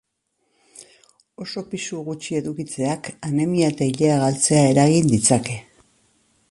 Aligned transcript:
Oso 1.45 1.63
pisu 1.73 1.99
gutxi 2.07 2.37
edukitzeak 2.39 3.11
anemia 3.29 3.69
eta 3.75 3.89
ilea 3.93 4.19
galtzea 4.25 4.67
eragin 4.75 5.15
ditzake. 5.15 5.63